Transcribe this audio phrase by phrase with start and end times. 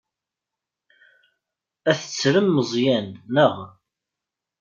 [1.89, 3.55] Ad tettrem Meẓyan, naɣ?